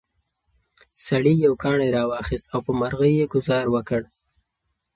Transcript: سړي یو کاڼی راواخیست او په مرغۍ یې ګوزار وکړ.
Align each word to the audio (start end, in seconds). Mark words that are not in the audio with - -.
سړي 1.05 1.33
یو 1.45 1.53
کاڼی 1.63 1.89
راواخیست 1.97 2.45
او 2.53 2.59
په 2.65 2.71
مرغۍ 2.79 3.13
یې 3.19 3.25
ګوزار 3.33 3.65
وکړ. 3.71 4.01